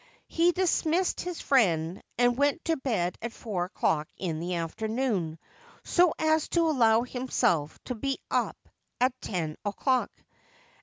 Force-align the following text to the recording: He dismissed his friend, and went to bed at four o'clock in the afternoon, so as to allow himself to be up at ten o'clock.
He 0.27 0.51
dismissed 0.51 1.21
his 1.21 1.39
friend, 1.41 2.01
and 2.17 2.35
went 2.35 2.65
to 2.65 2.75
bed 2.75 3.19
at 3.21 3.31
four 3.31 3.65
o'clock 3.65 4.07
in 4.17 4.39
the 4.39 4.55
afternoon, 4.55 5.37
so 5.83 6.15
as 6.17 6.49
to 6.49 6.67
allow 6.71 7.03
himself 7.03 7.77
to 7.83 7.93
be 7.93 8.17
up 8.31 8.57
at 8.99 9.13
ten 9.21 9.57
o'clock. 9.63 10.09